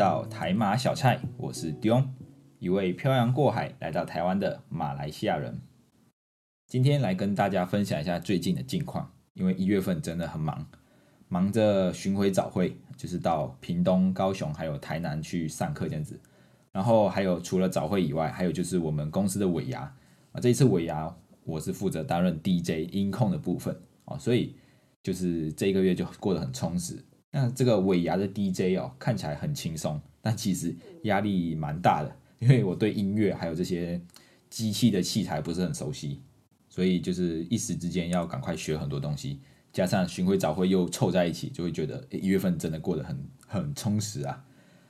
[0.00, 2.06] 到台马小菜，我是 Dion，
[2.58, 5.60] 一位漂洋过海来到台湾的马来西亚人。
[6.66, 10.66] 今天来跟大家分享一下最近的近况，因为一月份真的很忙，
[11.28, 16.18] 忙着巡回早会，就是到屏东、高雄还有台南去上课这样子。
[16.72, 19.82] 然后还有除了早会以外，还有就是我们公司的尾牙
[20.32, 24.56] 啊，这一次尾牙我是负责担任 DJ 音控的部分啊，所以
[25.02, 27.04] 就是这一个月就过得很充实。
[27.32, 34.00] 那这个尾牙的 DJ 哦，看起来很轻松，但其实压力蛮大的，因为我对音乐还有这些
[34.48, 36.20] 机器的器材不是很熟悉，
[36.68, 39.40] 所以就是一时之间要赶快学很多东西，
[39.72, 44.44] 加上巡回早会又凑在一起，就会觉得一月份真的过得很很充实啊。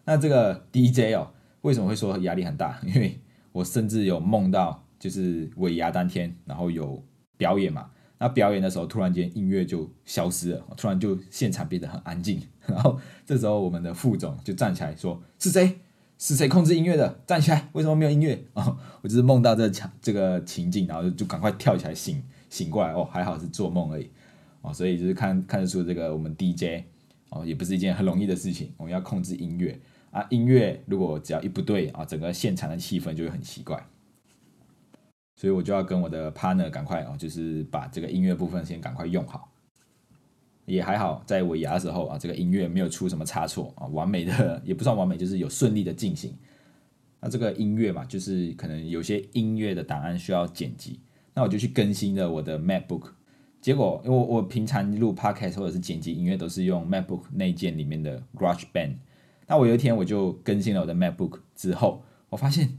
[0.07, 2.81] 那这个 DJ 哦，为什么会说压力很大？
[2.87, 3.21] 因为
[3.53, 7.05] 我甚至有梦到就是尾牙当天，然后有
[7.37, 7.91] 表演嘛。
[8.23, 12.39] 那表演的时候，突然间音乐就消失了，突然就现场变得很安静。
[12.69, 15.81] 然后这时候我们的副总就站起来说：“是谁？
[16.19, 17.19] 是谁控制音乐的？
[17.27, 17.71] 站起来！
[17.73, 22.93] 为什么没有音乐？”哦，我就是梦到这场这个情景，然后就就赶快跳起来醒醒过来。
[22.93, 24.11] 哦，还好是做梦而已。
[24.61, 26.85] 哦，所以就是看看得出这个我们 DJ
[27.31, 28.71] 哦，也不是一件很容易的事情。
[28.77, 33.83] 我们要控制音乐啊，音乐如果只要一不对啊，整个现场的气氛就会很奇怪。
[35.41, 39.51] 所以我就要跟我的 partner 赶快哦，就是把这个音乐部分先赶快用好。
[40.67, 46.37] 也还好，在尾牙的时候啊，这个音乐没有出什么差错啊，完美的 也不算完美，就是有顺利的进行。
[47.21, 51.01] 那这个音乐嘛，就是可能有些音乐的档案需要剪辑，
[51.33, 53.13] 那我就去更新了我的 MacBook。
[53.63, 58.97] 结果因为我我平常录 podcast 或者是剪辑音乐都是用 MacBook 内建里面的 GarageBand。
[59.47, 62.79] 那我有一天我就更新了我的 MacBook 之后，我发现。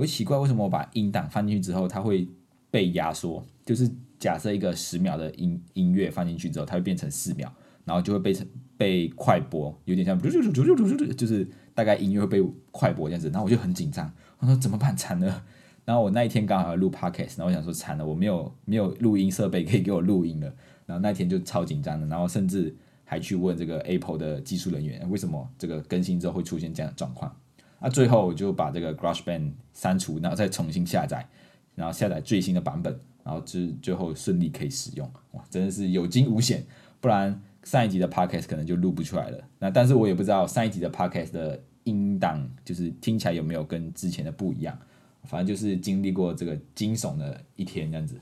[0.00, 2.26] 我奇怪，为什么我把音档放进去之后，它会
[2.70, 3.44] 被压缩？
[3.66, 3.86] 就是
[4.18, 7.52] 假设一个十秒的音音乐放进去之后，它会变成四秒，
[7.84, 8.46] 然后就会被成
[8.78, 13.28] 被快播，有点像就是大概音乐会被快播这样子。
[13.28, 14.96] 然后我就很紧张，我说怎么办？
[14.96, 15.44] 惨了！
[15.84, 20.46] 然后我那一天刚好要录 podcast，然后我想说惨了，我没有没有录音设备可以给我录音了。
[20.86, 22.74] 然后那天就超紧张的，然后甚至
[23.04, 27.34] 还去问这个 Apple 的技术人员，为什么这个更新之后会出现这样的状况？
[27.80, 31.26] 那最后我就把这个 GarageBand 删除，然后再重新下载，
[31.74, 35.10] 然后下载最新的版本，然后之最后顺利可以使用。
[35.32, 36.64] 哇，真的是有惊无险，
[37.00, 39.42] 不然上一集的 Podcast 可能就录不出来了。
[39.58, 44.78] 那但是我也不知道上一集的 Podcast 的音档就是听起来有没有跟之前的不一样。
[45.24, 48.18] 反正就是经历过这个惊悚的一天这样子。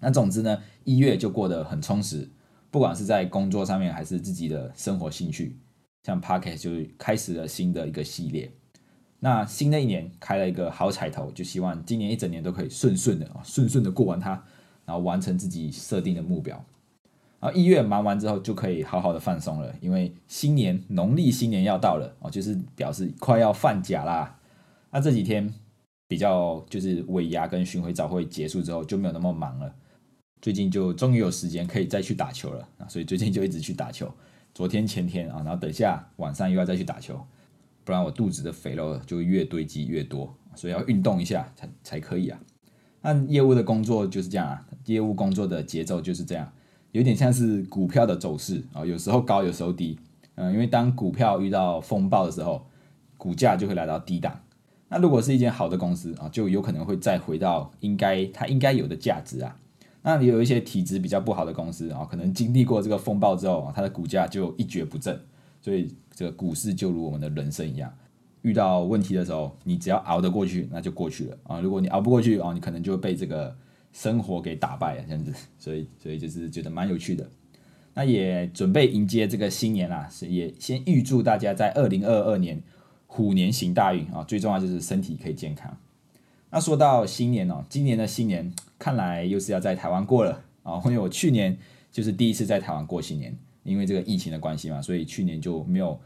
[0.00, 2.28] 那总之呢，一月就过得很充实，
[2.70, 5.58] 不管是在工作上面还是自己的生活兴趣，
[6.02, 8.52] 像 Podcast 就开始了新的一个系列。
[9.22, 14.30] 那新的一年开了一个好彩头，就希望今年一整年都可以顺顺的啊，顺顺的过完它，
[14.86, 16.64] 然后完成自己设定的目标。
[17.38, 24.38] 然后一月忙完之后就可以好好的放松了，因为新年农历新年要到了哦，就是表示快要放假啦。
[24.90, 25.52] 那这几天
[26.08, 29.74] 比较就是尾牙跟巡回早会结束之后就没有那么忙了，
[30.40, 34.10] 最近就终于有时间可以再去打球了啊，所以最近就一直去打球。
[34.54, 37.22] 昨天前天啊，然后等下晚上又要再去打球。
[37.90, 42.38] 不然我肚子的肥肉就越堆积越多，所以要运动一下才才可以啊。
[43.02, 46.48] 那业务的工作就是这样啊，业务工作的节奏就是这样，
[46.92, 49.98] 有点像是股票的走势啊，有时候高，有时候低。
[50.36, 52.64] 嗯，因为当股票遇到风暴的时候，
[53.16, 54.40] 股价就会来到低档。
[54.88, 59.56] 那如果是一间好的公司啊，就有可能会再回到应该它应该有的价值啊。
[60.02, 65.20] 那你有一些体质比较不好的公司啊，可能经历过这个风暴之后，它的股价就一蹶不振。
[65.60, 67.92] 所以这个股市就如我们的人生一样，
[68.42, 71.60] 遇到问题的时候，你只要熬得过去，那就过去了啊。
[71.60, 73.56] 如果你熬不过去啊，你可能就会被这个
[73.92, 75.32] 生活给打败了这样子。
[75.58, 77.28] 所以，所以就是觉得蛮有趣的。
[77.92, 82.62] 那也准备迎接这个新年啦，是也先预祝大家在二零二二年
[83.06, 84.22] 虎年行大运啊。
[84.24, 85.76] 最重要就是身体可以健康。
[86.50, 91.56] 那说到新年哦，今年的新年看来又是要在台湾过了啊，因为我去年
[91.90, 93.36] 就是第一次在台湾过新年。
[93.62, 95.98] 因为这个疫情的关系嘛，所以去年就没有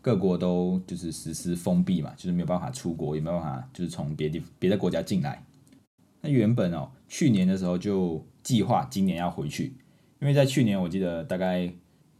[0.00, 5.44] 各国都就是实施封闭嘛，就是没有办法出国，也没有办法就是从别地别的国家进来。
[6.20, 9.76] 那原本哦，去年的时候就计划今年要回去，
[10.20, 11.70] 因为在去年我记得大概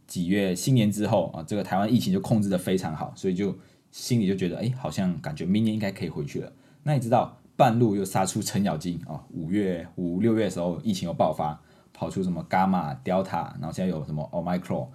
[0.05, 3.57] 几月新年之后啊，这个台湾疫情就控制的非常好，所以就
[3.91, 6.53] 心里就觉得，哎，好像感觉明年应该可以回去了。
[6.83, 11.59] 那你知道半路又杀出程咬金啊，五月五六月的时候疫情又爆发，
[11.95, 14.89] 跑出什么伽马、Delta，然后现在有什么 Omicron，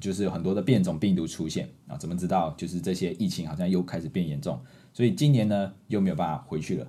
[0.00, 1.96] 就是有很多的变种病毒出现啊。
[1.98, 2.50] 怎么知道？
[2.56, 4.58] 就是这些疫情好像又开始变严重，
[4.92, 6.86] 所以今年呢又没有办法回去了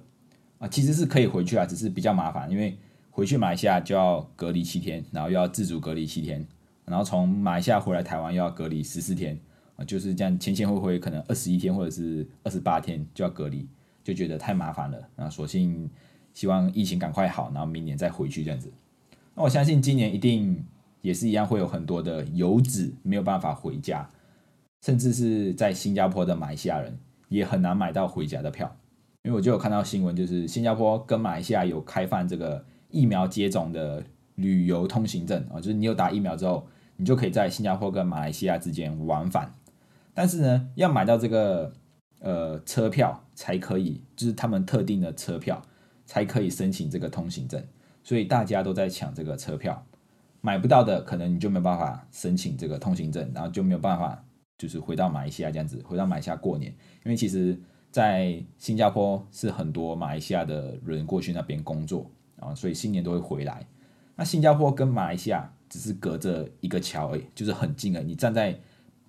[0.59, 0.67] 啊。
[0.69, 2.77] 其实是可以回去啊，只是比较麻烦，因为
[3.11, 6.47] 回去马来西亚就要隔离七天，然后又要自主隔离七天。
[6.85, 9.37] 然后从马来西亚回来台湾又要隔离十四天
[9.75, 13.67] 啊，就是这样前前后后可能二十一天或者是二十八天就要隔离，
[14.01, 14.97] 就觉得太麻烦了。
[15.17, 15.89] 那索性
[16.33, 18.71] 希望疫情赶快好，然后明年再回去这样子。
[19.37, 20.65] 那我相信今年一定
[21.01, 24.09] 也是一样，会有很多的游子没有办法回家，
[24.81, 26.97] 甚至是在新加坡的马来西亚人
[27.29, 28.75] 也很难买到回家的票。
[29.23, 34.03] 因为我就有看到新闻，就是新加坡跟马来西亚有开放这个疫苗接种的
[34.35, 36.67] 旅游通行证啊，就是你有打疫苗之后。
[36.99, 39.53] 你就可以在新加坡跟马来西亚之间往返，
[40.15, 41.71] 但是呢，要买到这个
[42.21, 45.61] 呃车票才可以，就是他们特定的车票
[46.07, 47.63] 才可以申请这个通行证，
[48.07, 49.85] 所以大家都在抢这个车票，
[50.39, 54.23] 买不到的可能你就没有办法申请这个通行证，然后就没有办法
[54.57, 56.71] 就是回到马来西亚这样子，回到马来西亚过年，
[57.03, 57.59] 因为其实
[57.91, 62.09] 在新加坡是很多马来西亚的人过去那边工作
[62.39, 63.67] 啊，所以新年都会回来。
[64.15, 65.51] 那新加坡跟马来西亚。
[65.69, 68.01] 只是隔着一个桥而已，就是很近了。
[68.01, 68.57] 你站在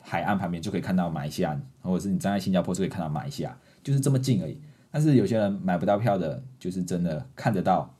[0.00, 4.60] 海岸旁边就可以看到马来西亚，或者是你站在新加坡就可以看到马来西亚，就是这么近而已。
[4.90, 7.94] 但是有些人买不到票的，就是真的看得到，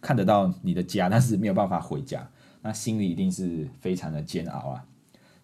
[0.00, 2.28] 看得到你的家， 但是没有办法回家，
[2.62, 4.84] 那心里一定是非常的煎熬啊。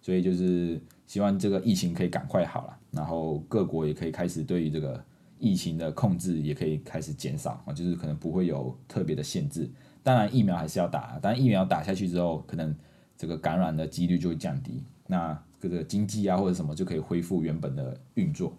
[0.01, 5.03] 所以就是希望这个疫情可以赶快好了，然后各国也可以开始对于这个
[5.37, 9.69] 疫情的控制也可以开始减少啊，就是可能不会有特别的限制。
[10.03, 11.19] 当然，疫苗还是要打。
[11.21, 12.73] 但疫苗打下去之后，可能
[13.17, 14.81] 这个感染的几率就会降低。
[15.05, 18.55] 那这个经济啊或者什么就可以恢复原本的运作。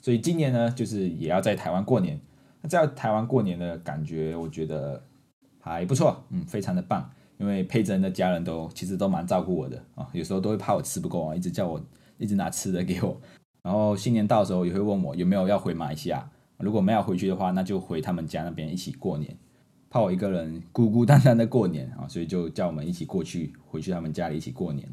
[0.00, 2.20] 所以今年呢，就是也要在台湾过年。
[2.62, 5.02] 那在台湾过年的感觉，我觉得
[5.60, 7.08] 还不错，嗯，非常的棒。
[7.38, 11.80] 因为佩珍的家人都其实都蛮照顾我的啊，有时候都会怕我吃不够啊，一直叫我
[12.18, 13.18] 一直拿吃的给我。
[13.62, 16.30] 然后新年到时候也会问我有没有要回马来西亚。
[16.58, 19.34] 如果没有回去的话，那就回他们家那边一起过年。
[19.88, 24.86] 怕我一个人孤孤单单的过年啊，所以就叫我们一起过去，回去他们家里一起过年。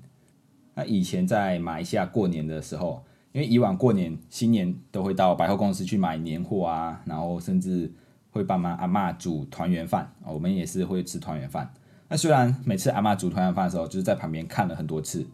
[0.73, 3.03] 那以前在马来西亚过年的时候，
[3.33, 7.91] 因为以往过年新年都会到百货公司去买年货啊，然后甚至
[8.31, 11.73] 会帮忙阿妈煮团圆饭啊，我们也是会吃团圆饭。
[12.09, 15.25] 那虽然每次阿妈煮团圆饭的时候，就是在旁边看了很多次，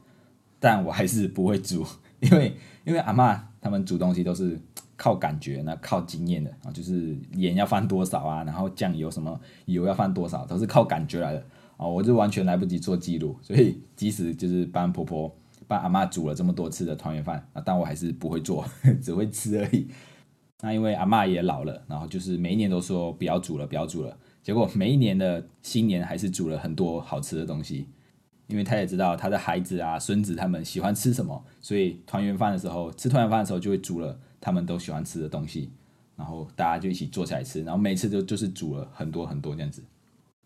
[0.59, 1.85] 但我还是不会煮，
[2.19, 2.55] 因为
[2.85, 4.59] 因为阿妈他们煮东西都是。
[4.95, 11.43] 靠感觉，那靠经验的啊，就是盐要放多少啊，然后酱油什么油要放多少，都是靠感觉来的
[11.75, 11.85] 啊。
[11.85, 15.35] 我就完全来不及做记录，所以即使就是帮婆婆、
[15.67, 18.63] 帮阿妈煮了这么多次的团圆饭啊，但我还是不会做，
[19.01, 19.87] 只会吃而已。
[20.63, 27.89] 那因为阿妈也老了，然后就是每一年都说不要煮了，不要煮了，结果每一年的新年还是煮了很多好吃的东西，
[28.47, 34.17] 因为他也知道他的孩子啊、孙子他们喜欢吃什么，所以团圆饭的时候吃团圆饭的时候就会煮了。
[34.45, 35.71] 他们都喜欢吃的东西，
[36.17, 39.81] 然后大家就一起坐下来吃，然后每次都就是煮了很多很多这样子，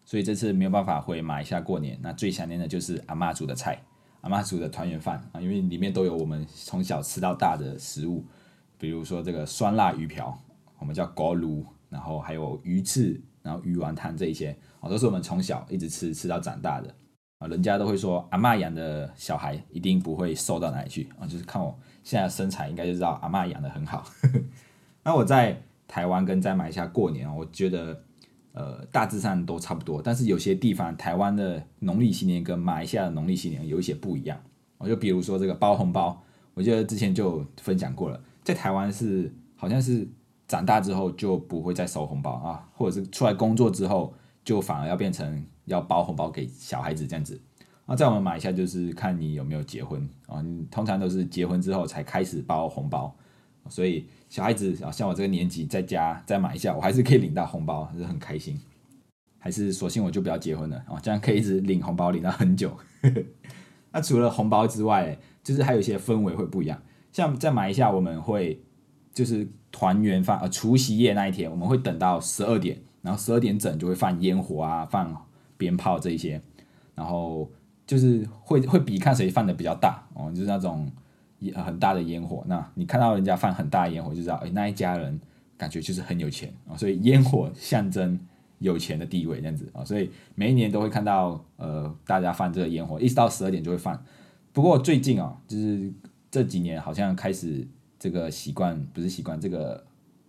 [0.06, 3.82] 所以这次没有办法回马来西亚过年，那最想念的就是阿妈煮的菜，
[4.22, 8.24] 阿妈煮的团圆饭啊，因为里面都有我们从小吃到大的食物，
[8.78, 10.38] 比如说这个酸辣鱼瓢，
[10.80, 16.94] 我们叫锅炉，然后还有鱼翅，然后鱼丸汤这一些，啊，都是我们从小一直吃吃到长大的
[17.40, 21.78] 啊，人家都会说阿妈养的小孩一定不会瘦到哪里去啊，就是看我。
[22.04, 24.06] 现在身材应该就知道阿妈养的很好。
[25.04, 28.02] 那我在台湾跟在马来西亚过年，我觉得
[28.54, 34.42] 呃大致上都差不多，但是有些地方台湾的农历新年跟马来西亚的农历新年有一些不一样。
[34.78, 36.18] 我就比如说这个包红包，
[36.54, 38.18] 我记得之前就分享过了，
[38.48, 40.08] 在台湾是好像是
[40.48, 47.38] 长大之后就不会再收红包啊，或者是出来工作之后就反而要变成要包红包给小孩子这样子。
[47.86, 53.14] 那在我们马来西亚就是看你有没有结婚啊，你通常都是结婚之后才开始包红包，
[53.68, 58.58] 所以小孩子啊，像我这个年纪在家再买一下，我还是可以领到红包，还是很开心。
[59.40, 62.72] 还是索性我就不要结婚了啊，这样可以一直领红包领到很久。
[63.92, 66.82] 那除了红包之外，就是还有一些氛围会不一样。
[67.12, 68.62] 像在马来西亚，我们会
[69.14, 75.26] 就是团圆饭呃除夕夜那一天，我们会等到十二点，然后十二点整就会放烟火啊，放
[75.58, 76.42] 鞭炮这一些，
[76.96, 77.50] 然后。
[77.88, 80.92] 就是会会比看谁放的比较大哦，就是那种
[81.56, 82.44] 很大的烟火。
[82.46, 85.18] 那你看到人家放很大烟火，就知道哎那一家人
[85.58, 86.76] 感觉就是很有钱啊。
[86.76, 88.20] 所以烟火象征
[88.60, 89.86] 有钱的地位这样子啊。
[89.86, 93.98] 所以每一年都会看到呃大家放这个烟火，一直到十二点就会放。
[94.52, 95.90] 不过最近啊，就是
[96.38, 97.68] 这几年好像开始
[97.98, 99.84] 这个习惯不是习惯，这个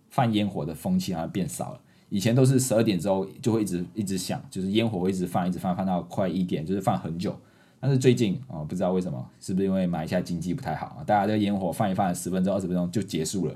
[0.09, 1.79] 放烟火的风气好像变少了。
[2.09, 7.39] 以前都是十二点之后就会一直一直响，就是烟火会一直放，一直放，放到快一点，就是放很久。
[7.79, 11.03] 但是最近啊，不知道为什么，是不是因为马来西亚经济不太好啊？
[11.05, 13.55] 大家的烟火放一放，十分钟、二十分钟就结束了。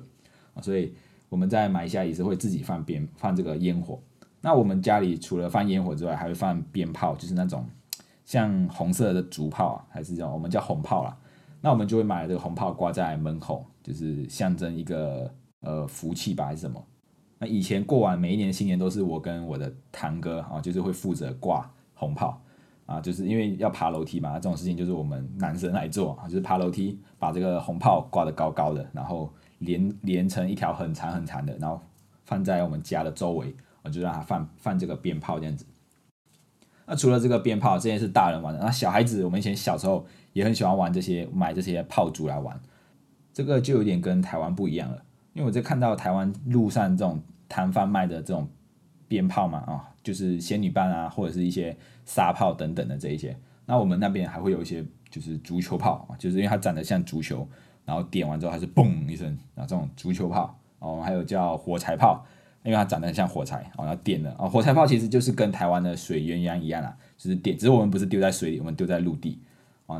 [0.62, 0.93] 所以
[1.29, 4.00] 我们在马来西亚也是会自己放鞭放这个烟火。
[4.41, 7.65] 那我们家里除了放烟火之外，还会放鞭炮，就是那种
[8.25, 11.17] 像红色的竹炮啊，还是叫我们叫红炮啦。
[11.65, 16.86] 那我们就会买这个红炮挂在门口，就是象征一个呃福气吧，还是什么？
[17.39, 22.41] 那以前过完每一年新年都是我跟我的堂哥啊，就是会负责挂红炮
[22.86, 31.82] 啊，就是因为要爬楼梯嘛，这种事情就是我们男生来做啊，就是爬楼梯把这个红炮挂得高高的，然后连连成一条很长很长的，然后
[32.25, 35.65] 放在我们家的周围，我就让他放放这个鞭炮这样子。
[36.86, 42.59] 那除了这个鞭炮，这些是大人玩的，那小孩子我们以前小时候也很喜欢玩这些，买这些炮竹来玩，
[43.31, 45.03] 这个就有点跟台湾不一样了。
[45.33, 48.47] 因为我在看到台湾路上这种摊贩卖的这种
[49.07, 51.75] 鞭炮嘛，啊，就是仙女棒啊，或者是一些
[52.05, 53.35] 沙炮等等的这一些。
[53.65, 57.47] 那我们那边还会有一些就是足球炮，就是因为它长得像足球，
[57.85, 62.23] 然后点完之后它是嘣一声，然后这种足球炮哦，还有叫火柴炮，
[62.63, 69.39] 因为它长得很像火柴哦，然后点了啊，火柴炮其实就是跟台湾的水鸳鸯一样啊，就是点，只是我们不是丢在水里，我们丢在陆地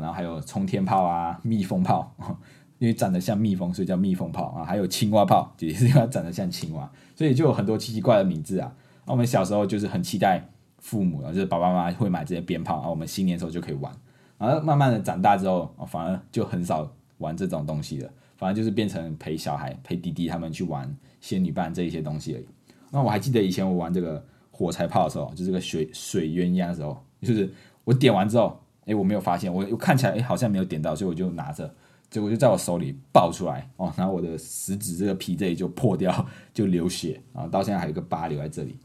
[0.00, 2.14] 然后还有冲天炮啊，蜜蜂炮。
[2.80, 4.64] 因为长得像蜜蜂，所以叫蜜蜂炮啊。
[4.64, 8.70] 还有青蛙炮，也是因为它长得像青蛙，所以就有很多奇奇怪的名字啊。
[9.06, 10.44] 那我们小时候就是很期待
[10.80, 13.90] 父母啊，就是爸爸妈妈会买这些鞭炮啊，我们新年时候就可以玩。
[14.36, 16.86] 然后慢慢的长大之后，反而就很少
[17.18, 22.46] 玩这种东西了，反而就是变成陪小孩、陪弟弟他们去玩仙女棒这一些东西而已。
[22.90, 27.50] 那我还记得以前我玩这个火柴炮的时候，就这个水水鸳鸯的时候，就是
[27.84, 31.74] 我点完之后，哎，我没有发现，我我看起来哎好像没有点到，所以我就拿着。
[32.10, 38.78] 结果就在我手里爆出来哦，然后我的食指这个皮这里就破掉，就流血啊，到现在还有个疤留在这里。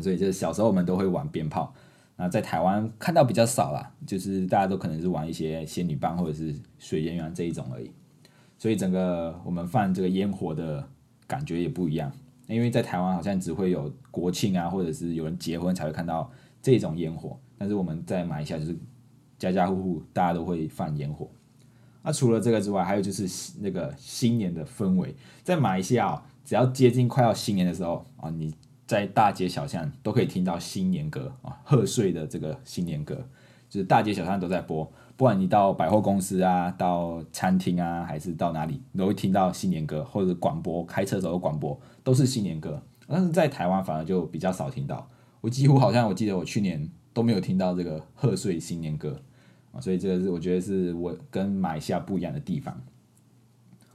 [0.00, 1.72] 所以就是小时候我们都会玩鞭炮，
[2.16, 7.90] 那在台湾看到比较少啦，就是大家都可能是玩一些仙女棒或者是水鸳鸯这一种而已。
[8.58, 10.86] 所以整个我们放这个烟火的
[11.26, 12.12] 感觉也不一样，
[12.46, 16.30] 因为在台湾好像只会有国庆啊，或者是有人结婚才会看到
[16.60, 18.76] 这种烟火，但是我们在马来西亚就是
[19.38, 21.28] 家家户户大家都会放烟火。
[22.02, 23.26] 那除了这个之外，还有就是
[23.60, 28.54] 那个新年的氛围，在马来西亚，只要接近快要新年的时候啊，你
[28.86, 33.26] 在大街小巷都可以听到新年歌啊，贺岁的这个新年歌，
[33.70, 34.84] 就是大街小巷都在播。
[35.16, 42.82] 不管你到百货公司啊，到餐厅啊，还是到哪里，都会听到新年歌，或者广播，开车时候广播都是新年歌。
[43.06, 45.08] 但是在台湾反而就比较少听到，
[45.40, 49.18] 我几乎好像我记得我去年都没有听到这个贺岁新年歌。
[49.80, 52.80] 所以这个是我觉得是我跟马来西亚不一样的地方。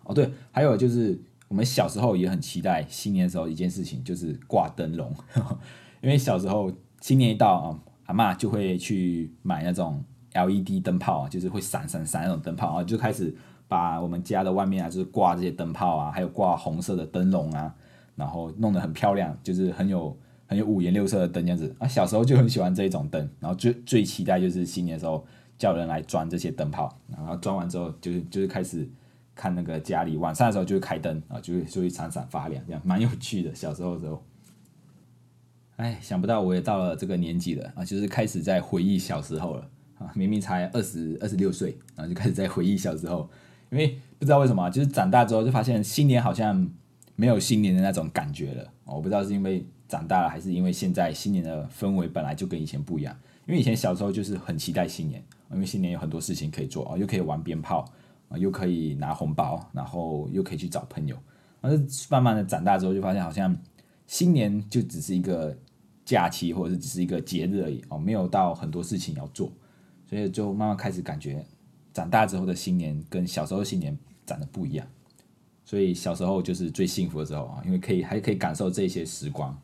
[0.03, 5.13] 哦，对，还有就是我们小时候也很期待新年的时候一件事情，就是挂灯笼。
[6.01, 13.33] 因为小时候新年一到啊，阿妈就会去买那种 LED 灯泡啊，就是会闪闪闪那种灯泡啊，就开始
[13.69, 17.73] 把我们家的外面啊，就是挂这些灯泡啊，还有挂红色的灯笼啊，
[18.15, 20.17] 然后弄得很漂亮，就是很有
[20.49, 21.87] 很有五颜六色的灯这样子啊。
[21.87, 25.25] 小时候就很喜欢这一种灯，然后最最期待就是新年的时候。
[25.59, 28.89] 叫人来装这些灯泡，然后装完之后，就是就是开始
[29.35, 33.53] 看那个家里晚上的时候就会开灯啊，就会就会闪闪发亮，这样蛮有趣的。
[33.53, 34.23] 小时候的时候，
[35.75, 43.29] 哎，想不到我也到了这个年纪了啊，就是开始在回忆小时候了啊，明明才二十二十六岁，然后就开始在回忆小时候，
[43.69, 46.69] 因为不知道为什么，就是长大之后就发现新年好像
[47.17, 48.65] 没有新年的那种感觉了。
[48.85, 53.13] 我不知道是因为长大了，还是因为现在新年的氛围本来就跟以前不一样。
[53.45, 55.21] 因为以前小时候就是很期待新年。
[55.51, 57.83] 因为新年有很多事情可以做啊，又可以玩鞭炮
[58.27, 61.17] 啊，又可以拿红包，然后又可以去找朋友。
[61.59, 63.57] 但是慢慢的长大之后，就发现好像
[64.05, 65.57] 新年就只是一个
[66.05, 69.51] 假期，或者是只是一个节日而已哦，没有到很多事情要做。
[70.07, 71.43] 所以就慢慢开始感觉，
[71.91, 74.85] 长大之后的新年跟小时候新年长得不一样。
[75.65, 79.59] 所以小时候就是最幸福的时候啊，因为可以还可以感受这些时光。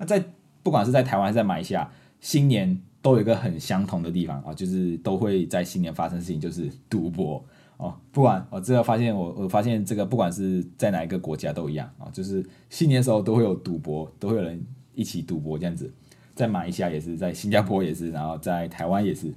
[0.00, 0.24] 那在
[0.64, 1.88] 不管是在台湾还是在马来西亚，
[2.18, 2.80] 新年。
[3.02, 7.42] 都有一个很相同的地方啊，就是都会在新年发生事情，就是赌博
[7.78, 7.96] 哦。
[8.12, 14.62] 不管我这个发现，我我发现这个不管是在哪一个国家都一样啊，就是新年的时候都会有赌博，都会有人
[14.94, 15.90] 一起赌博这样子。
[16.34, 19.32] 在马来西亚也是，在新加坡也是，然后在台湾也是。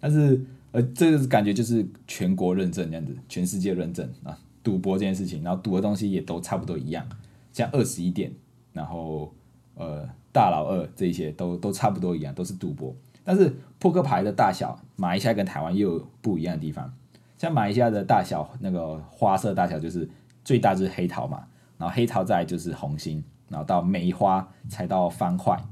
[0.00, 7.06] 但是呃，这个感觉就是全国认证这样子，全世界认证啊，赌博这件事情，然后赌的东西也都差不多一样，
[7.52, 8.32] 像二十一点，
[8.72, 9.34] 然后
[9.82, 10.08] 呃。
[10.34, 12.96] 大老二这些都都差不多一样，都是赌博。
[13.22, 16.90] 但是扑克牌的大小，马来西亚跟台湾又有不一样的地方。
[17.36, 20.08] 像马来西亚的大小，那个花色大小就是
[20.42, 21.44] 最大就是黑桃嘛，
[21.76, 25.62] 然后黑桃再就是红心，然后到梅花才到方块。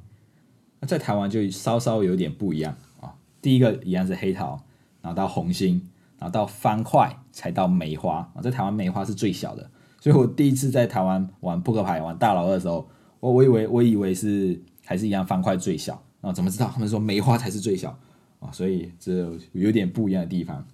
[0.79, 3.15] 那在台湾就稍稍有点不一样啊。
[3.41, 4.61] 第一个一样是黑桃，
[5.01, 5.89] 然后到红心，
[6.19, 8.43] 然后到方块才到梅花啊。
[8.43, 12.87] 在台湾梅花是最小的，所以我第一次在台湾玩扑克牌玩大老二的时候，
[13.21, 17.97] 我我以为我以为是还是一样方块最小啊，怎么知道他们说梅花才是最小
[18.41, 18.51] 啊？
[18.51, 20.67] 所以这有点不一样的地方。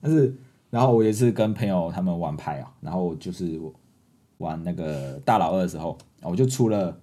[0.00, 0.34] 但是，
[0.70, 3.60] 然后我也是跟朋友他们玩牌啊，然后就是
[4.38, 6.98] 玩那个大老二的时候，我就出了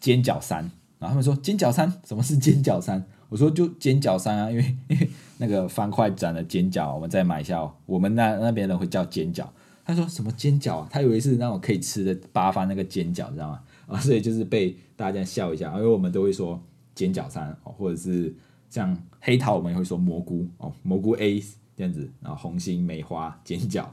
[0.00, 0.62] 尖角三，
[0.98, 3.04] 然后他们说尖角三什么是尖角三？
[3.28, 9.52] 我说就尖角三啊，因为因为那个方块长的尖角，我们再买一下，我们那那边人会叫尖角。
[9.84, 10.88] 他说什么尖角啊？
[10.90, 13.60] 他以为是那种可以吃的八方那个尖角，知道吗？
[13.88, 16.62] 啊，所以就是被大家笑一下，因为我们都会说
[16.94, 18.32] 尖角三哦，或者是
[18.70, 21.42] 像黑桃，我们也会说蘑菇哦，蘑菇 A。
[21.78, 23.88] 这样子，然后红心、梅花、尖角，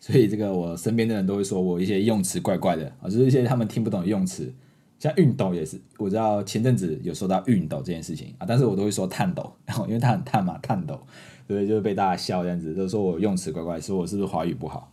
[0.00, 4.52] 所以这个我身边的人都会说我一些用词怪怪的啊，就是一些他们听不懂的用词，
[4.98, 11.00] 像熨斗也是，我知道前阵子有说到熨斗这件事情啊，但是我都会说炭斗，然后因为它很炭嘛，炭斗，
[11.46, 14.92] 所以就是被大家笑这样子，都说我用词怪怪，说我是不是华语不好，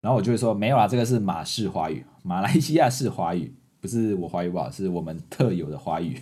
[0.00, 3.52] 然后我就会说没有啊，这个是马式华语，马来西亚式华语，
[3.84, 6.18] 不是我华语不好，是我们特有的华语，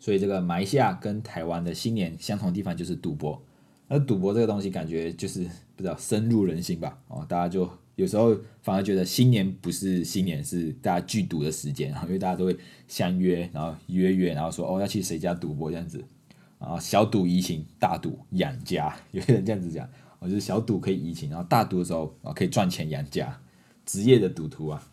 [0.00, 3.40] 所以这个马来西亚跟台湾的新年相同的地方就是赌博。
[3.86, 5.44] 那赌博这个东西，感觉就是
[5.76, 6.98] 不知道深入人心吧？
[7.06, 12.56] 哦，大家就有时候反而觉得新年不是新年，是大家聚赌的时间啊，因为大家都会
[12.88, 16.04] 相约，然后约约，然后说哦要去谁家赌博这样子
[16.58, 18.92] 然后，小赌怡情，大赌养家。
[19.12, 23.40] 有些人这样子讲，我就是小赌可以怡情，然后大赌的时候啊可以赚钱养家，
[23.86, 24.88] 职业的赌徒啊。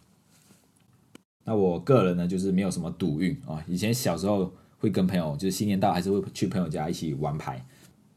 [1.50, 7.65] 那我个人呢，就是没有什么赌运啊，以前小时候会跟朋友，就是新年到还是会去朋友家一起玩牌。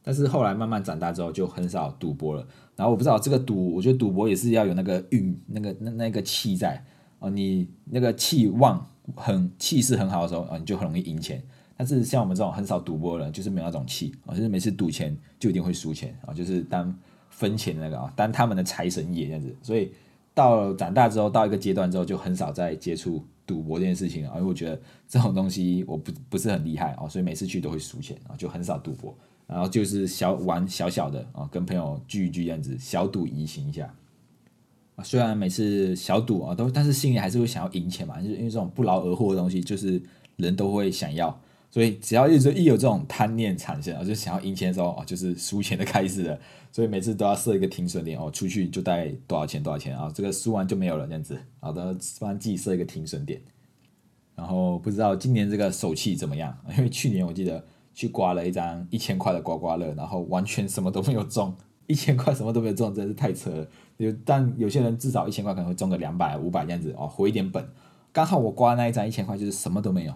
[0.02, 2.46] 但是后来慢慢长大之后就很少赌博了。
[2.76, 6.84] 然后我不知道这个赌，我觉得赌博也是要有那个运，那个那那个气在
[7.20, 11.42] 哦，你那个气旺很气势很好的时候啊，你就很容易赢钱。
[11.74, 16.94] 但是像我们这种很少赌博的人，就是没有那种气啊，就是每次赌钱就一定会输钱啊，就是当
[17.30, 19.56] 分钱的那个啊，当他们的财神爷这样子。
[19.62, 19.90] 所以
[20.34, 29.14] 到长大之后，到一个阶段之后，就很少再接触赌博这件事情啊，因为我觉得这种东西我不不是很厉害啊，所以每次去都会输钱啊，就很少赌博。
[29.46, 33.92] 然后就是小玩小小的啊，跟朋友聚一聚这样子，小赌怡情一下
[34.96, 35.04] 啊。
[35.04, 40.00] 虽然每次小赌啊，都但是心里还是会想要赢钱嘛，就是因为这种不劳而获的东西，就是
[40.36, 41.38] 人都会想要。
[41.72, 46.38] 所以只要一直一有这种贪念产生啊，就想要赢钱的时候啊，就是输钱的开始了。
[46.70, 53.40] 所以每次都要设一个停损点哦，出去就带多少钱多少钱啊，这个输完就没有了这样子，好的，帮自己设一个停损点。
[54.36, 56.56] 然后不知道今年这个手气怎么样？
[56.76, 57.64] 因为去年我记得。
[57.94, 61.54] 去刮了一张一千块的刮刮乐，然后完全什么都没有中，
[61.86, 63.68] 一千块什么都没有中，真是太扯了。
[63.98, 67.62] 有但有些人至少一千块可能会中个两百、五百这样子哦，回一点本。
[68.10, 70.14] 刚好我刮那一张一千块就是什么都没有，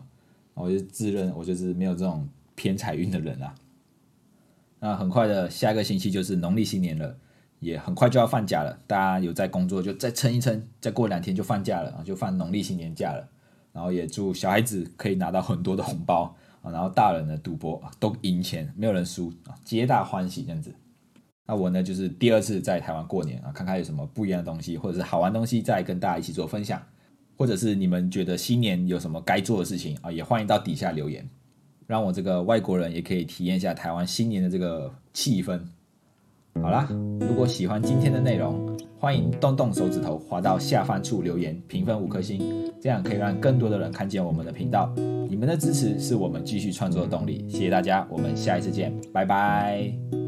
[0.57, 3.55] 我就自认我就是没有这种偏财运的人啊。
[4.81, 7.16] 那很快的下一个星期就是农历新年了，
[7.61, 8.79] 也很快就要放假了。
[8.87, 13.29] 大家有在工作就再撑一撑，再过两天就放假了啊，就放农历新年假了。
[13.73, 16.35] 然后也祝小孩子可以拿到很多的红包。
[16.62, 20.75] 然后大人的赌博都赢钱，没有人输啊，皆大欢喜这样子。
[21.47, 26.83] 那我呢，就是第二次在台湾过年啊，看看有什么不一样的东西，或者是好玩东西，再跟大家一起做分享。
[27.37, 31.29] 或者是你们觉得新年有什么该做的事情啊，也欢迎到底下留言，
[31.87, 35.61] 让我这个外国人也可以体验一下台湾新年的这个气氛。
[36.62, 36.88] 好啦，
[37.20, 42.40] 如果喜欢今天的内容，欢迎动动手指头滑到下方处留言，评分五颗星，
[42.81, 44.90] 这样可以让更多的人看见我们的频道。
[45.29, 50.26] 你们的支持是我们继续创作的动力，谢谢大家，我们下一次见，拜拜。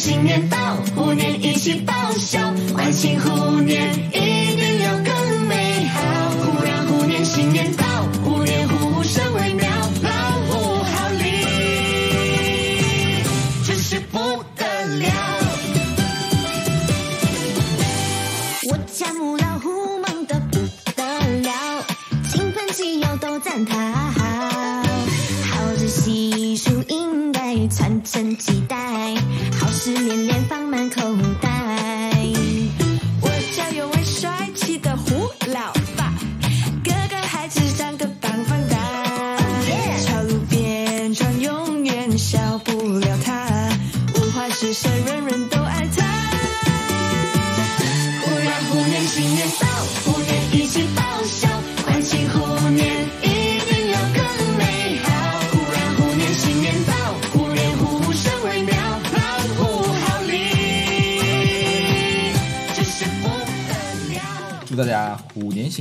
[0.00, 0.56] 新年到，
[0.96, 2.40] 虎年一起报销，
[2.74, 4.39] 欢庆虎年一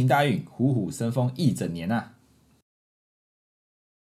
[0.09, 2.13] 大运，虎虎生风一整年啊！